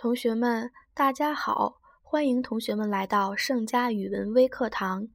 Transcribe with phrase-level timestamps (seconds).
[0.00, 1.74] 同学们，大家好！
[2.02, 5.06] 欢迎同学们来到盛佳语文微课堂，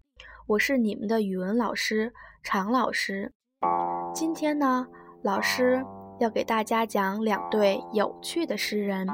[0.46, 3.34] 我是你们的语文老师常老师。
[4.14, 4.86] 今天呢，
[5.24, 5.84] 老师
[6.20, 9.08] 要给大家讲两对有趣的诗人，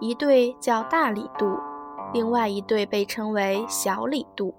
[0.00, 1.58] 一对叫大李杜，
[2.12, 4.54] 另外一对被称为小李杜。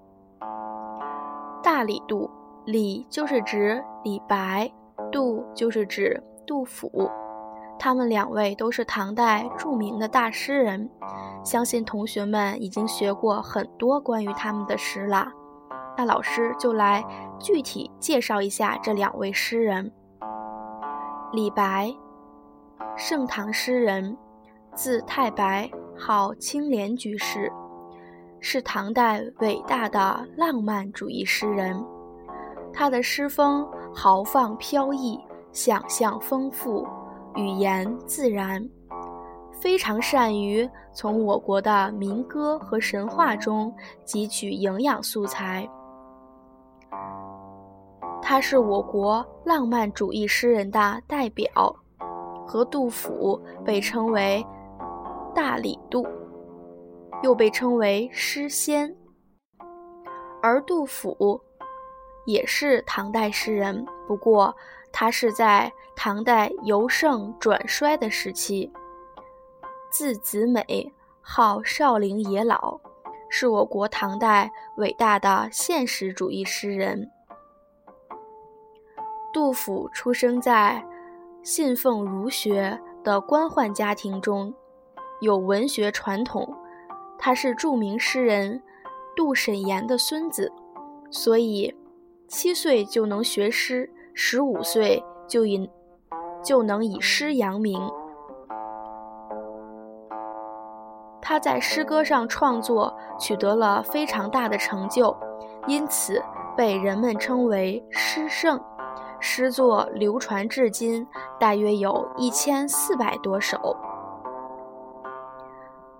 [1.62, 2.28] 大李杜，
[2.64, 4.68] 李就是指李白，
[5.12, 7.08] 杜就是指杜甫。
[7.84, 10.88] 他们两位都是唐代著名的大诗人，
[11.42, 15.32] 相信同学们已经学过很多关于他们的诗啦。
[15.98, 17.04] 那老师就来
[17.40, 19.90] 具体介绍一下这两位诗人。
[21.32, 21.92] 李白，
[22.96, 24.16] 盛唐诗人，
[24.76, 25.68] 字太白，
[25.98, 27.50] 号青莲居士，
[28.38, 31.84] 是唐代伟大的浪漫主义诗人。
[32.72, 35.18] 他的诗风豪放飘逸，
[35.50, 36.86] 想象丰富。
[37.34, 38.68] 语言自然，
[39.52, 45.68] 非常善于从我国的民歌和神话中汲取营养素材。
[48.20, 51.48] 他是我国浪漫主义诗人的代表，
[52.46, 54.44] 和杜甫被称为
[55.34, 56.06] “大李杜”，
[57.22, 58.94] 又被称为诗仙。
[60.42, 61.40] 而杜甫
[62.26, 64.54] 也是唐代诗人，不过。
[64.92, 68.70] 他是在唐代由盛转衰的时期，
[69.90, 72.78] 字子美，号少陵野老，
[73.28, 77.10] 是我国唐代伟大的现实主义诗人。
[79.32, 80.84] 杜甫出生在
[81.42, 84.52] 信奉儒学的官宦家庭中，
[85.22, 86.54] 有文学传统，
[87.18, 88.62] 他是著名诗人
[89.16, 90.52] 杜审言的孙子，
[91.10, 91.74] 所以
[92.28, 93.90] 七岁就能学诗。
[94.14, 95.70] 十五岁就以
[96.42, 97.80] 就能以诗扬名，
[101.20, 105.16] 他在诗歌上创作取得了非常大的成就，
[105.66, 106.22] 因此
[106.56, 108.60] 被人们称为诗圣，
[109.20, 111.06] 诗作流传至今，
[111.38, 113.76] 大约有一千四百多首。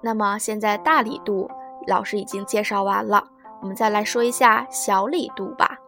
[0.01, 1.49] 那么现在大李杜
[1.87, 3.25] 老师已经介绍完了，
[3.61, 5.79] 我们再来说一下小李杜吧，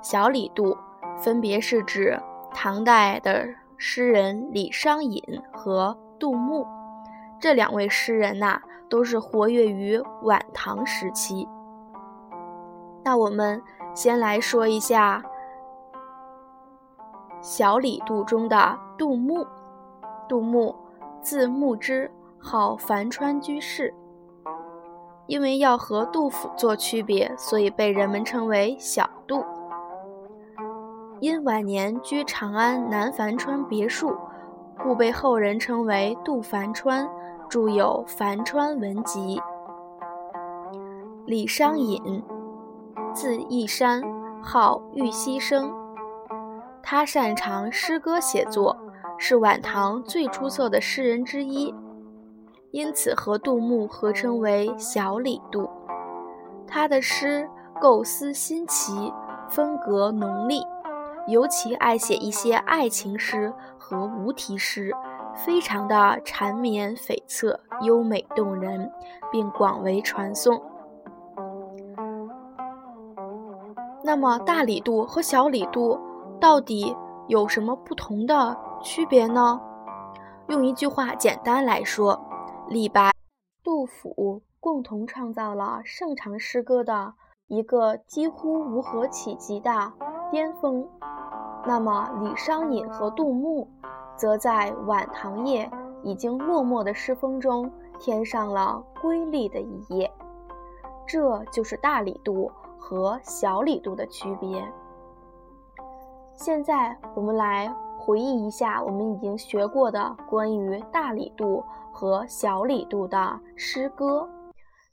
[0.00, 0.76] 小李杜。
[1.22, 2.18] 分别是指
[2.52, 3.46] 唐代的
[3.76, 5.22] 诗人李商隐
[5.52, 6.66] 和杜牧，
[7.38, 11.48] 这两位诗人呐，都是活跃于晚唐时期。
[13.04, 13.62] 那我们
[13.94, 15.22] 先来说一下
[17.40, 19.46] 小李杜中的杜牧。
[20.28, 20.74] 杜牧
[21.20, 23.94] 字牧之，号樊川居士。
[25.26, 29.44] 因为要和杜甫做区别，所以被人们称为小杜。
[31.22, 34.12] 因晚年居长安南樊川别墅，
[34.82, 37.08] 故被后人称为杜樊川，
[37.48, 39.40] 著有《樊川文集》。
[41.24, 42.20] 李商隐，
[43.14, 44.02] 字义山，
[44.42, 45.72] 号玉溪生。
[46.82, 48.76] 他擅长诗歌写作，
[49.16, 51.72] 是晚唐最出色的诗人之一，
[52.72, 55.70] 因此和杜牧合称为小李杜。
[56.66, 57.48] 他的诗
[57.80, 59.12] 构思新奇，
[59.48, 60.64] 风格浓丽。
[61.28, 64.92] 尤其爱写一些爱情诗和无题诗，
[65.34, 68.90] 非常的缠绵悱恻、优美动人，
[69.30, 70.60] 并广为传颂。
[74.04, 75.98] 那么，大李杜和小李杜
[76.40, 76.96] 到底
[77.28, 79.60] 有什么不同的区别呢？
[80.48, 82.20] 用一句话简单来说，
[82.68, 83.12] 李白、
[83.62, 87.14] 杜甫共同创造了盛唐诗歌的
[87.46, 89.70] 一个几乎无可企及的
[90.32, 90.88] 巅峰。
[91.66, 93.68] 那么，李商隐和杜牧，
[94.16, 95.70] 则在晚唐夜
[96.02, 97.70] 已经落寞的诗风中
[98.00, 100.10] 添上了瑰丽的一页。
[101.06, 104.66] 这就是大李杜和小李杜的区别。
[106.34, 114.26] 现在，我们来回忆一下我们已经学过的关于大李杜和小李杜的诗歌。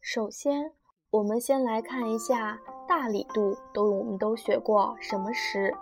[0.02, 0.74] 首先，
[1.10, 2.60] 我们先来看一下
[3.00, 5.74] 大李杜都我们都学过什么诗。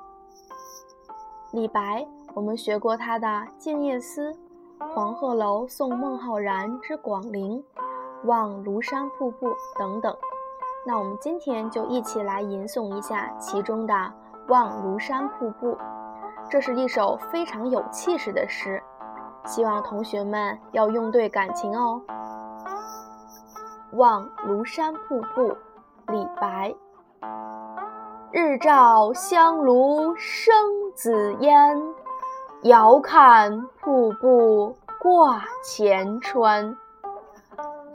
[1.49, 3.27] 李白，我们学过他的
[3.57, 4.31] 《静夜思》
[4.93, 7.57] 《黄鹤楼送孟浩然之广陵》
[8.25, 9.49] 《望庐山瀑布》
[9.79, 10.15] 等等。
[10.85, 13.93] 那我们今天就一起来吟诵一下其中的
[14.49, 15.71] 《望庐山瀑布》。
[16.51, 18.79] 这是一首非常有气势的诗，
[19.43, 21.99] 希望同学们要用对感情哦。
[23.97, 25.49] 《望庐山瀑布》，
[26.09, 26.75] 李白。
[28.31, 30.53] 日照香炉生
[30.93, 31.81] 紫烟，
[32.63, 36.77] 遥看瀑布挂前川。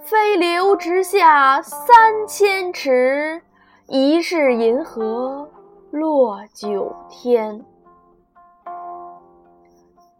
[0.01, 3.41] 飞流直下三千尺，
[3.87, 5.49] 疑是银河
[5.91, 7.65] 落九天。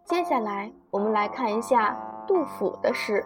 [0.05, 3.25] 接下来，我们来看一下杜甫的诗。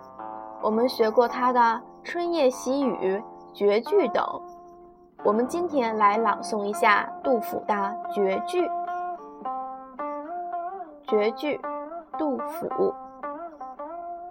[0.62, 1.60] 我们学过他的
[2.04, 2.96] 《春夜喜雨》
[3.54, 4.24] 《绝句》等，
[5.24, 7.74] 我们今天来朗诵一下杜甫的
[8.14, 8.66] 《绝句》。
[11.08, 11.58] 《绝句》，
[12.18, 12.94] 杜甫。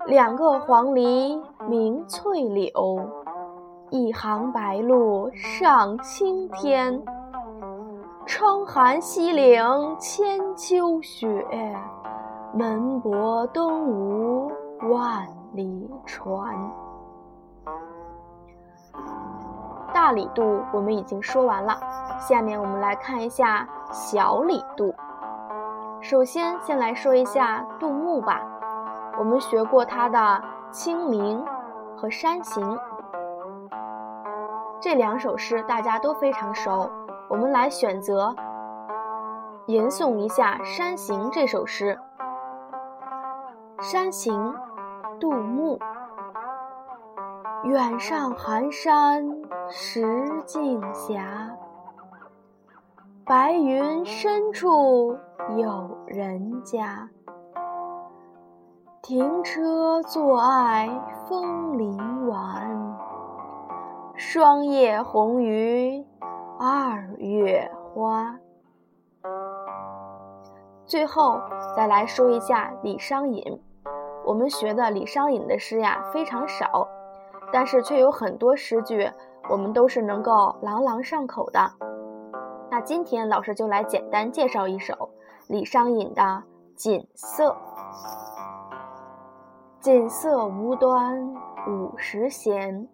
[0.07, 2.71] 两个黄鹂鸣翠柳，
[3.91, 7.03] 一行白鹭上青天。
[8.25, 11.29] 窗含西岭千秋雪，
[12.53, 14.51] 门泊东吴
[14.91, 16.55] 万里船。
[20.07, 21.77] 大李杜我们已经说完了，
[22.21, 24.95] 下面我们来看一下小李杜。
[26.01, 28.41] 首先，先来说一下杜牧吧。
[29.19, 30.17] 我们学过他的
[30.71, 31.45] 《清明》
[31.97, 32.63] 和《山行》
[34.81, 36.89] 这两首诗，大家都非常熟。
[37.29, 38.33] 我们来选择
[39.67, 41.99] 吟诵一下《山行》这首诗。
[43.83, 44.55] 《山行》
[45.19, 45.77] 杜牧：
[47.67, 49.29] 远上寒山
[49.69, 50.07] 石
[50.47, 51.21] 径斜，
[53.25, 55.19] 白云深处
[55.57, 57.11] 有人家。
[59.03, 60.89] 停车坐爱
[61.29, 62.97] 枫林晚，
[64.15, 66.07] 霜叶红于
[66.61, 68.39] 二月花。
[70.85, 71.41] 最后
[71.75, 73.61] 再来说一下李商隐。
[74.25, 76.87] 我们学的李商隐的诗呀非常少，
[77.57, 79.11] 但是却有很多诗句
[79.49, 81.59] 我们都是能够朗朗上口的。
[82.71, 85.09] 那今天老师就来简单介绍一首
[85.49, 86.23] 李商隐的
[86.75, 87.49] 《锦瑟》。
[89.81, 91.35] 锦瑟无端
[91.67, 92.87] 五十弦，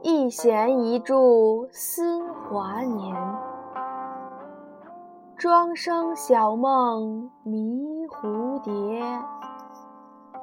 [0.00, 3.14] 一弦一柱思华年。
[5.36, 9.04] 庄生晓梦迷蝴蝶，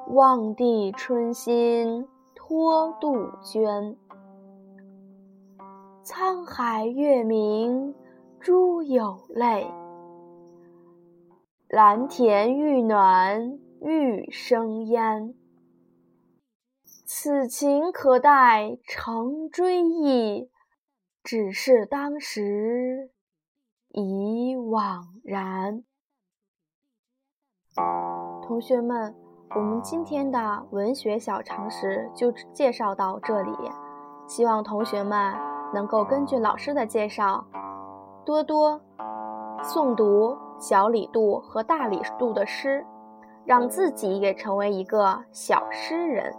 [0.06, 2.06] 望帝春心
[2.48, 3.98] 托杜鹃。
[6.02, 7.94] 沧海月明
[8.40, 9.70] 珠有泪，
[11.68, 15.34] 蓝田玉暖玉生烟。
[17.04, 20.50] 此情可待成追忆，
[21.22, 23.10] 只是当时
[23.90, 25.84] 已惘然。
[28.42, 29.14] 同学们，
[29.54, 33.50] 我们今天的文学小常识就介绍到这里，
[34.26, 35.34] 希望同学们
[35.72, 37.42] 能够根据老师的介绍，
[38.26, 38.78] 多多
[39.62, 42.84] 诵读小李杜和大李杜的诗，
[43.46, 46.34] 让自己也成为一个小诗人。